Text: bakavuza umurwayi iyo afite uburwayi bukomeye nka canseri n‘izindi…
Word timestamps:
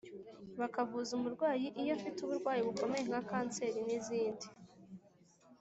bakavuza 0.59 1.09
umurwayi 1.17 1.67
iyo 1.81 1.91
afite 1.97 2.17
uburwayi 2.21 2.61
bukomeye 2.67 3.03
nka 3.09 3.21
canseri 3.29 3.79
n‘izindi… 3.87 4.47